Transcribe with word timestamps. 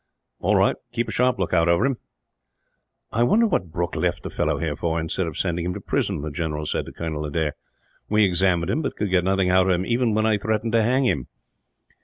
"All 0.39 0.55
right; 0.55 0.75
keep 0.91 1.07
a 1.07 1.11
sharp 1.11 1.37
lookout 1.37 1.67
over 1.69 1.85
him. 1.85 1.97
"I 3.11 3.21
wonder 3.21 3.45
what 3.45 3.69
Brooke 3.71 3.95
left 3.95 4.23
the 4.23 4.31
fellow 4.31 4.57
here 4.57 4.75
for, 4.75 4.99
instead 4.99 5.27
of 5.27 5.37
sending 5.37 5.63
him 5.63 5.75
to 5.75 5.79
prison," 5.79 6.21
the 6.23 6.31
general 6.31 6.65
said 6.65 6.87
to 6.87 6.91
Colonel 6.91 7.23
Adair. 7.23 7.53
"We 8.09 8.25
examined 8.25 8.71
him, 8.71 8.81
but 8.81 8.95
could 8.95 9.11
get 9.11 9.23
nothing 9.23 9.51
out 9.51 9.67
of 9.67 9.73
him, 9.73 9.85
even 9.85 10.15
when 10.15 10.25
I 10.25 10.39
threatened 10.39 10.73
to 10.73 10.81
hang 10.81 11.03
him." 11.05 11.27